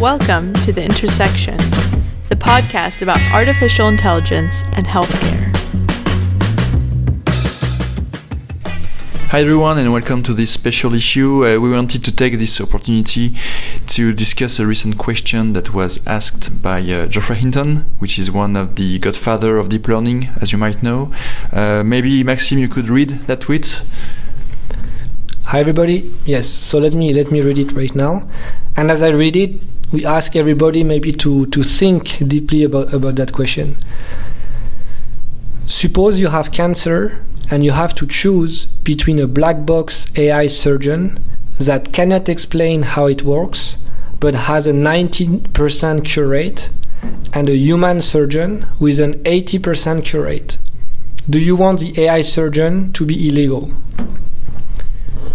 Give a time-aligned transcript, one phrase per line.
[0.00, 1.58] Welcome to The Intersection,
[2.30, 5.54] the podcast about artificial intelligence and healthcare.
[9.26, 11.44] Hi everyone and welcome to this special issue.
[11.44, 13.36] Uh, we wanted to take this opportunity
[13.88, 18.56] to discuss a recent question that was asked by uh, Geoffrey Hinton, which is one
[18.56, 21.12] of the godfather of deep learning, as you might know.
[21.52, 23.82] Uh, maybe Maxime, you could read that tweet.
[25.44, 26.10] Hi everybody.
[26.24, 28.22] Yes, so let me let me read it right now.
[28.76, 29.60] And as I read it,
[29.92, 33.76] we ask everybody maybe to to think deeply about about that question.
[35.66, 41.18] Suppose you have cancer and you have to choose between a black box AI surgeon
[41.58, 43.76] that cannot explain how it works
[44.20, 46.70] but has a 90% cure rate
[47.32, 50.58] and a human surgeon with an 80% cure rate.
[51.28, 53.72] Do you want the AI surgeon to be illegal?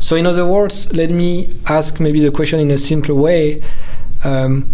[0.00, 3.62] So, in other words, let me ask maybe the question in a simpler way.
[4.24, 4.70] Um,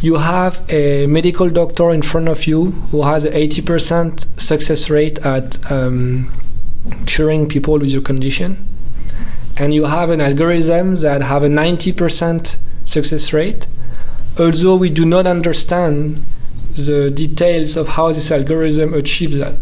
[0.00, 5.18] you have a medical doctor in front of you who has an 80% success rate
[5.20, 6.32] at um,
[7.06, 8.66] curing people with your condition.
[9.56, 13.68] And you have an algorithm that have a 90% success rate.
[14.38, 16.24] Although we do not understand
[16.74, 19.56] the details of how this algorithm achieves that.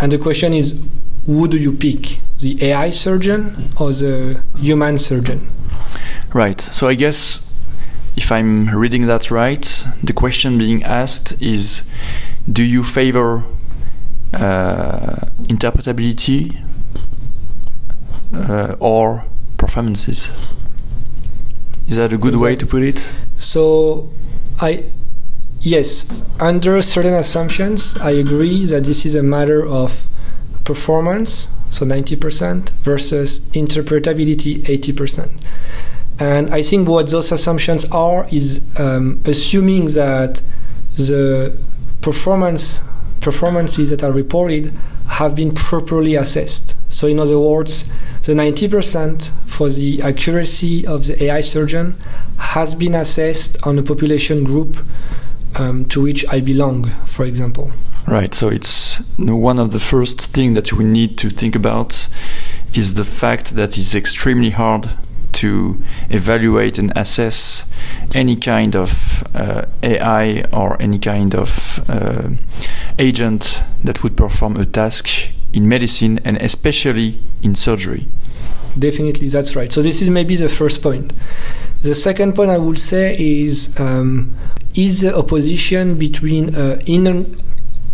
[0.00, 0.78] And the question is
[1.24, 2.20] who do you pick?
[2.40, 5.50] The ai surgeon or the human surgeon?
[6.34, 6.60] Right.
[6.60, 7.40] So i guess
[8.16, 11.82] if i'm reading that right the question being asked is
[12.50, 13.44] do you favor
[14.32, 15.16] uh,
[15.48, 16.62] interpretability
[18.32, 19.24] uh, or
[19.56, 20.30] performances.
[21.88, 22.42] Is that a good exactly.
[22.42, 23.08] way to put it?
[23.36, 24.10] So,
[24.60, 24.84] I
[25.60, 26.06] yes,
[26.40, 30.08] under certain assumptions, I agree that this is a matter of
[30.64, 35.40] performance, so 90%, versus interpretability, 80%.
[36.18, 40.40] And I think what those assumptions are is um, assuming that
[40.96, 41.58] the
[42.00, 42.80] performance
[43.20, 44.72] performances that are reported
[45.08, 46.76] have been properly assessed.
[46.88, 47.90] So, in other words,
[48.22, 51.96] the 90% for the accuracy of the AI surgeon
[52.38, 54.78] has been assessed on a population group
[55.56, 57.72] um, to which I belong, for example.
[58.06, 58.32] Right.
[58.34, 62.08] So it's one of the first things that we need to think about
[62.74, 64.90] is the fact that it's extremely hard
[65.36, 67.64] to evaluate and assess
[68.14, 72.30] any kind of uh, AI or any kind of uh,
[72.98, 75.08] agent that would perform a task
[75.52, 78.06] in medicine and especially in surgery.
[78.78, 79.72] Definitely, that's right.
[79.72, 81.12] So, this is maybe the first point.
[81.82, 84.36] The second point I would say is um,
[84.74, 86.80] is the opposition between an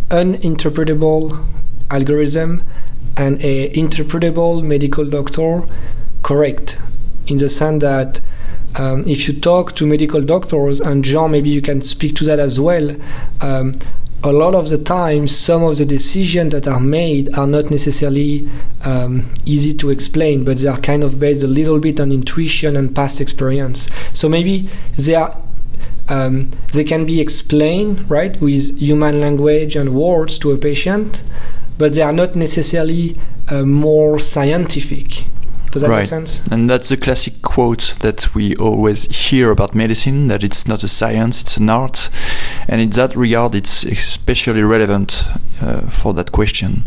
[0.09, 1.45] uninterpretable
[1.89, 2.63] algorithm
[3.15, 5.63] and a interpretable medical doctor
[6.21, 6.79] correct?
[7.27, 8.21] In the sense that
[8.75, 12.39] um, if you talk to medical doctors, and Jean, maybe you can speak to that
[12.39, 12.95] as well.
[13.41, 13.73] Um,
[14.25, 18.49] a lot of the time, some of the decisions that are made are not necessarily
[18.83, 22.77] um, easy to explain, but they are kind of based a little bit on intuition
[22.77, 23.89] and past experience.
[24.13, 25.37] So maybe they are
[26.09, 31.23] um, they can be explained right with human language and words to a patient,
[31.77, 33.17] but they are not necessarily
[33.49, 35.25] uh, more scientific.
[35.73, 35.97] Does that right.
[36.01, 36.45] make sense?
[36.51, 40.87] And that's a classic quote that we always hear about medicine that it's not a
[40.87, 42.11] science, it's an art.
[42.67, 45.25] And in that regard, it's especially relevant
[45.61, 46.85] uh, for that question.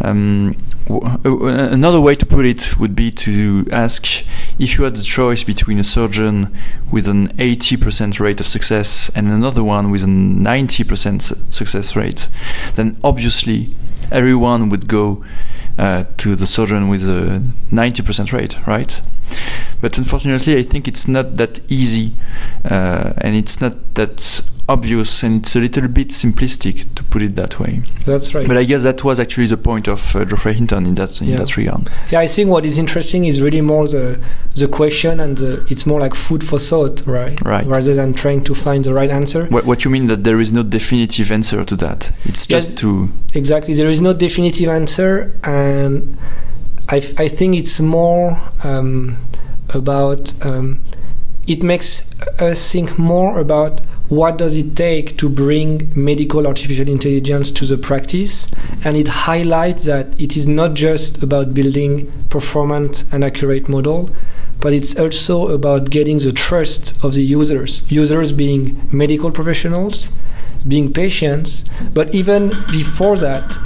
[0.00, 4.06] Um, w- another way to put it would be to ask
[4.58, 6.56] if you had the choice between a surgeon
[6.90, 12.28] with an 80% rate of success and another one with a 90% success rate,
[12.74, 13.74] then obviously
[14.10, 15.24] everyone would go
[15.78, 19.00] uh, to the surgeon with a 90% rate, right?
[19.84, 22.14] But unfortunately, I think it's not that easy
[22.64, 27.36] uh, and it's not that obvious and it's a little bit simplistic to put it
[27.36, 27.82] that way.
[28.06, 28.48] That's right.
[28.48, 31.28] But I guess that was actually the point of uh, Geoffrey Hinton in that in
[31.28, 31.36] yeah.
[31.36, 31.90] that regard.
[32.10, 34.24] Yeah, I think what is interesting is really more the
[34.56, 37.38] the question and the, it's more like food for thought, right?
[37.44, 37.66] Right.
[37.66, 39.44] Rather than trying to find the right answer.
[39.48, 42.10] What, what you mean that there is no definitive answer to that?
[42.24, 46.16] It's just yes, to exactly there is no definitive answer, and
[46.88, 49.18] I I think it's more um,
[49.74, 50.32] about.
[50.44, 50.82] Um,
[51.46, 52.10] it makes
[52.40, 57.76] us think more about what does it take to bring medical artificial intelligence to the
[57.78, 58.50] practice
[58.84, 64.10] and it highlights that it is not just about building performant and accurate model
[64.60, 70.10] but it's also about getting the trust of the users users being medical professionals
[70.68, 73.56] being patients but even before that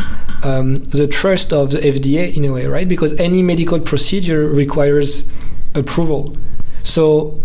[0.45, 5.29] um, the trust of the fda in a way right because any medical procedure requires
[5.75, 6.37] approval
[6.85, 7.41] so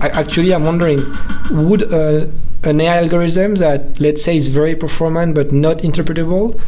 [0.00, 1.16] I, actually, I'm wondering,
[1.50, 6.60] would an AI algorithm that, let's say, is very performant but not interpretable,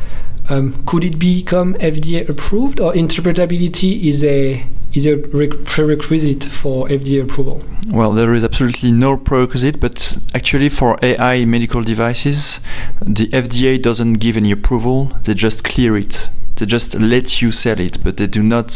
[0.49, 7.23] um, could it become FDA approved, or interpretability is a is a prerequisite for FDA
[7.23, 7.63] approval?
[7.89, 12.61] Well, there is absolutely no prerequisite, but actually, for AI medical devices,
[13.03, 16.29] the FDA doesn't give any approval; they just clear it.
[16.57, 18.69] They just let you sell it, but they do not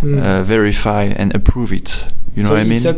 [0.00, 0.22] mm.
[0.22, 2.04] uh, verify and approve it.
[2.34, 2.78] You know so what I mean?
[2.78, 2.92] So,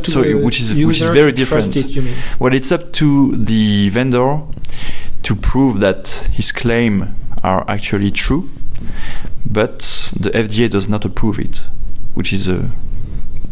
[0.45, 1.77] which is which is very different.
[1.77, 4.41] It, well, it's up to the vendor
[5.23, 8.51] to prove that his claim are actually true,
[9.47, 9.79] but
[10.19, 11.65] the FDA does not approve it,
[12.15, 12.73] which is a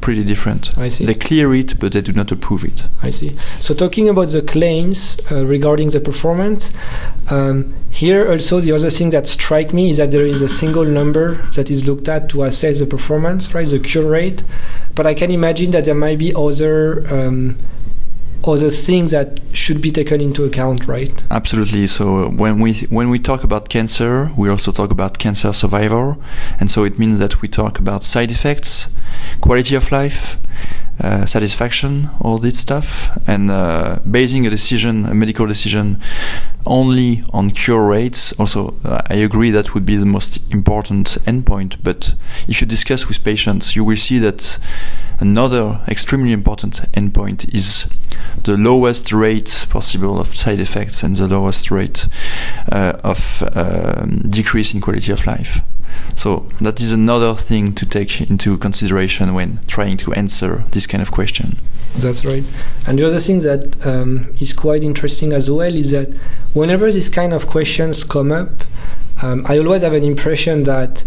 [0.07, 0.71] pretty different.
[0.79, 1.05] I see.
[1.05, 2.85] They clear it, but they do not approve it.
[3.03, 3.35] I see.
[3.59, 6.71] So talking about the claims uh, regarding the performance,
[7.29, 10.85] um, here also the other thing that strike me is that there is a single
[10.85, 13.67] number that is looked at to assess the performance, right?
[13.69, 14.45] The cure rate.
[14.95, 17.59] But I can imagine that there might be other um,
[18.47, 21.25] other things that should be taken into account, right?
[21.31, 21.87] Absolutely.
[21.87, 26.17] So when we when we talk about cancer, we also talk about cancer survivor,
[26.61, 28.89] and so it means that we talk about side effects,
[29.41, 30.37] quality of life,
[31.01, 36.01] uh, satisfaction, all this stuff, and uh, basing a decision, a medical decision,
[36.65, 38.33] only on cure rates.
[38.39, 41.77] Also, uh, I agree that would be the most important endpoint.
[41.83, 42.15] But
[42.49, 44.59] if you discuss with patients, you will see that
[45.21, 47.89] another extremely important endpoint is
[48.45, 52.07] the lowest rate possible of side effects and the lowest rate
[52.71, 55.61] uh, of um, decrease in quality of life.
[56.15, 61.03] So that is another thing to take into consideration when trying to answer this kind
[61.03, 61.59] of question.
[61.97, 62.45] That's right.
[62.87, 66.13] And the other thing that um, is quite interesting as well is that
[66.53, 68.65] whenever these kind of questions come up,
[69.23, 71.05] um, I always have an impression that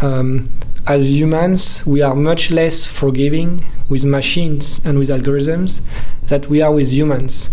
[0.00, 0.46] um,
[0.86, 5.80] as humans, we are much less forgiving with machines and with algorithms
[6.24, 7.50] that we are with humans.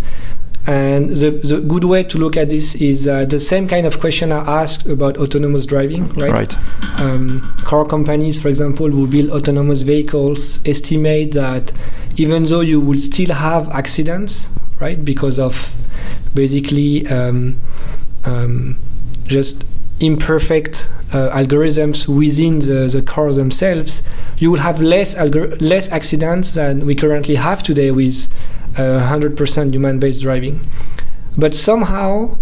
[0.66, 4.00] And the, the good way to look at this is uh, the same kind of
[4.00, 6.32] question I asked about autonomous driving, right?
[6.32, 6.56] Right.
[6.98, 11.70] Um, car companies, for example, who build autonomous vehicles estimate that
[12.16, 14.48] even though you will still have accidents,
[14.80, 15.74] right, because of
[16.32, 17.60] basically um,
[18.24, 18.78] um,
[19.26, 19.64] just
[20.00, 24.02] imperfect uh, algorithms within the, the cars themselves,
[24.38, 28.28] you will have less algor- less accidents than we currently have today with
[28.76, 30.60] uh, 100% human-based driving.
[31.36, 32.38] But somehow,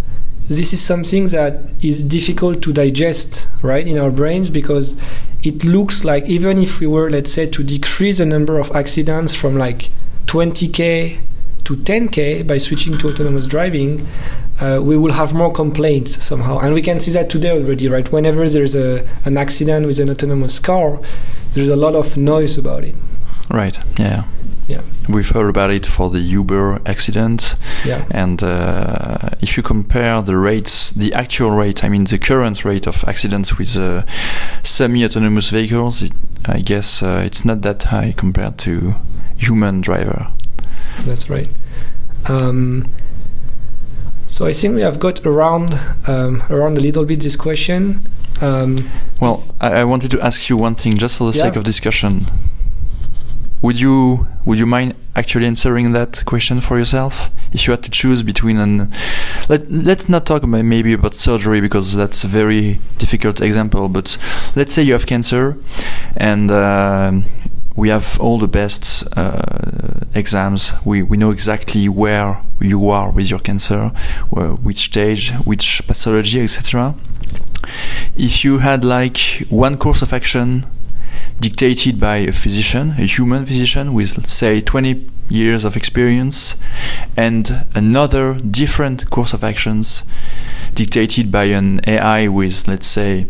[0.49, 4.94] this is something that is difficult to digest, right, in our brains because
[5.43, 9.34] it looks like even if we were, let's say, to decrease the number of accidents
[9.34, 9.90] from like
[10.26, 11.20] 20k
[11.64, 14.06] to 10k by switching to autonomous driving,
[14.60, 16.58] uh, we will have more complaints somehow.
[16.58, 18.10] And we can see that today already, right?
[18.10, 21.00] Whenever there's a, an accident with an autonomous car,
[21.54, 22.94] there's a lot of noise about it.
[23.50, 24.24] Right, yeah.
[24.68, 24.82] Yeah.
[25.08, 27.56] We've heard about it for the Uber accident.
[27.84, 28.06] Yeah.
[28.10, 32.86] And uh, if you compare the rates, the actual rate, I mean the current rate
[32.86, 34.04] of accidents with uh,
[34.62, 36.12] semi-autonomous vehicles, it,
[36.46, 38.94] I guess uh, it's not that high compared to
[39.36, 40.28] human driver.
[41.00, 41.48] That's right.
[42.26, 42.92] Um,
[44.26, 48.00] so I think we have got around um, around a little bit this question.
[48.40, 48.90] Um,
[49.20, 51.42] well, I, I, wanted to ask you one thing, just for the yeah.
[51.44, 52.26] sake of discussion.
[53.60, 57.90] Would you would you mind actually answering that question for yourself if you had to
[57.90, 58.90] choose between an
[59.48, 64.17] let let's not talk about maybe about surgery because that's a very difficult example but
[64.56, 65.56] let's say you have cancer
[66.17, 67.12] and uh,
[67.76, 70.72] we have all the best uh, exams.
[70.84, 73.88] We, we know exactly where you are with your cancer,
[74.31, 76.94] which stage, which pathology, etc.
[78.16, 80.66] If you had like one course of action
[81.43, 86.55] dictated by a physician, a human physician with, say, 20 years of experience,
[87.17, 90.05] and another different course of actions
[90.75, 93.27] dictated by an AI with, let's say,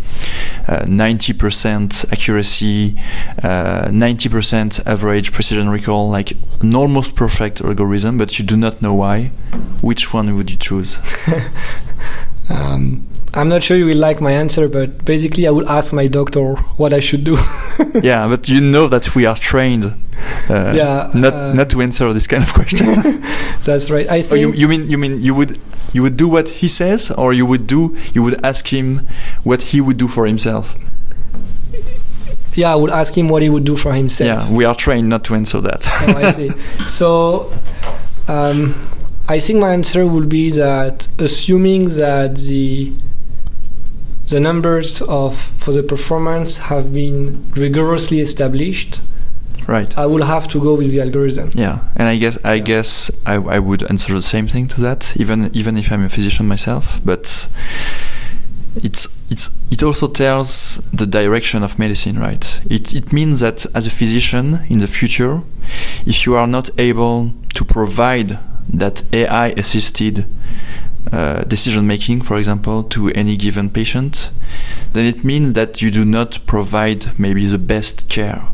[0.69, 3.00] uh, 90% accuracy,
[3.42, 8.92] uh, 90% average precision recall, like an almost perfect algorithm, but you do not know
[8.92, 9.28] why,
[9.81, 11.00] which one would you choose?
[12.50, 16.06] um, I'm not sure you will like my answer, but basically, I will ask my
[16.06, 17.38] doctor what I should do.
[18.02, 19.84] yeah, but you know that we are trained.
[20.50, 22.86] Uh, yeah, not uh, not to answer this kind of question.
[23.62, 24.08] that's right.
[24.08, 24.32] I think.
[24.32, 25.58] Oh, you, you mean you mean you would
[25.94, 29.08] you would do what he says, or you would do you would ask him
[29.44, 30.76] what he would do for himself?
[32.54, 34.28] Yeah, I would ask him what he would do for himself.
[34.28, 35.88] Yeah, we are trained not to answer that.
[36.08, 36.50] oh, I see.
[36.86, 37.52] So.
[38.28, 38.74] Um,
[39.28, 42.92] I think my answer would be that assuming that the
[44.28, 49.00] the numbers of for the performance have been rigorously established.
[49.68, 49.96] Right.
[49.96, 51.50] I will have to go with the algorithm.
[51.54, 52.64] Yeah, and I guess I Yeah.
[52.64, 56.08] guess I, I would answer the same thing to that, even even if I'm a
[56.08, 57.00] physician myself.
[57.04, 57.48] But
[58.76, 62.60] it's it's it also tells the direction of medicine, right?
[62.68, 65.42] It it means that as a physician in the future,
[66.06, 68.38] if you are not able to provide
[68.72, 70.24] that AI assisted
[71.11, 74.30] uh, decision making, for example, to any given patient,
[74.92, 78.49] then it means that you do not provide maybe the best care.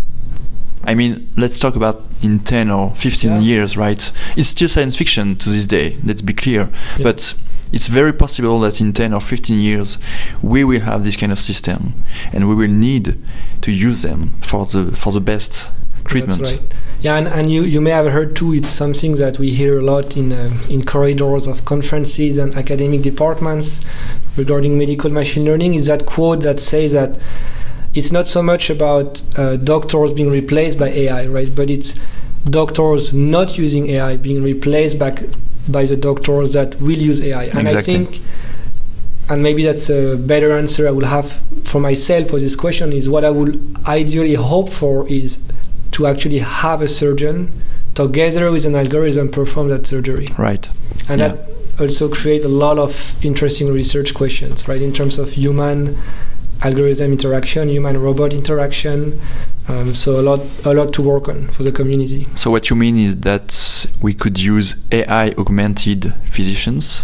[0.85, 3.39] I mean, let's talk about in 10 or 15 Yeah.
[3.41, 4.11] years, right?
[4.37, 6.71] It's still science fiction to this day, let's be clear.
[6.97, 7.03] Yeah.
[7.03, 7.35] But
[7.73, 9.99] it's very possible that in 10 or 15 years,
[10.43, 11.93] we will have this kind of system
[12.33, 13.19] and we will need
[13.61, 15.69] to use them for the, for the best
[16.09, 16.41] treatment.
[16.41, 16.75] That's right.
[17.01, 19.83] Yeah, and, and you, you may have heard too, it's something that we hear a
[19.83, 23.81] lot in, um in corridors of conferences and academic departments
[24.37, 27.19] regarding medical machine learning, is that quote that says that
[27.95, 31.55] it's not so much about uh, doctors being replaced by AI, right?
[31.55, 31.95] But it's
[32.45, 35.23] doctors not using AI being replaced back
[35.69, 37.45] by the doctors that will use AI.
[37.45, 38.21] And I think
[39.31, 43.09] and maybe that's a better answer I will have for myself for this question is
[43.09, 45.39] what I would ideally hope for is
[45.99, 47.51] to actually have a surgeon
[47.95, 50.29] together with an algorithm perform that surgery.
[50.39, 50.69] Right.
[51.09, 51.29] And Yeah.
[51.29, 51.49] that
[51.81, 54.81] also create a lot of interesting research questions, right?
[54.81, 55.97] In terms of human
[56.63, 59.21] algorithm interaction, human robot interaction.
[59.69, 62.27] Um, so a lot, a lot to work on for the community.
[62.37, 67.03] So what you mean is that we could use AI augmented physicians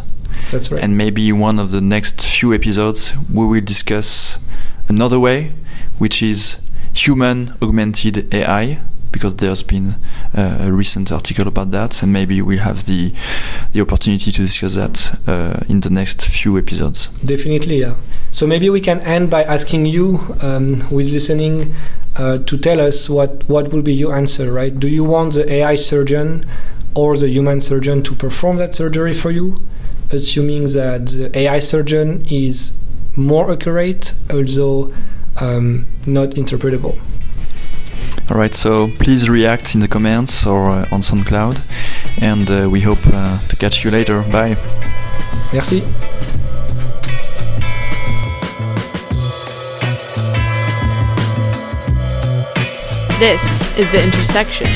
[0.53, 0.83] That's right.
[0.83, 4.39] and maybe one of the next few episodes we will discuss
[4.89, 5.53] another way
[5.99, 6.57] which is
[6.95, 8.81] human augmented AI
[9.15, 9.95] because there's been
[10.37, 13.13] uh, a recent article about that and maybe we'll have the
[13.73, 17.95] the opportunity to discuss that uh, in the next few episodes Definitely, yeah.
[18.33, 21.73] So maybe we can end by asking you, um, who is listening,
[22.17, 24.79] uh, to tell us what what will be your answer, right?
[24.79, 26.45] Do you want the AI surgeon
[26.95, 29.65] or the human surgeon to perform that surgery for you,
[30.11, 32.73] assuming that the AI surgeon is
[33.17, 34.93] more accurate, although
[35.37, 36.99] um, not interpretable?
[38.31, 41.61] all right so please react in the comments or uh, on SoundCloud
[42.23, 44.57] and uh, we hope uh, to catch you later bye
[45.53, 45.81] Merci.
[53.21, 54.67] This is The Intersection,